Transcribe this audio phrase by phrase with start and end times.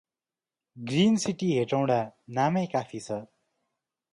[0.77, 1.99] Green city Hetauda
[2.39, 3.19] नामै coffee छ।